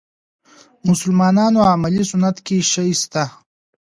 مسلمانانو 0.87 1.59
عملي 1.73 2.03
سنت 2.11 2.37
کې 2.45 2.57
شی 2.71 2.91
شته. 3.01 3.23